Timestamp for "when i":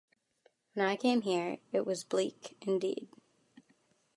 0.73-0.95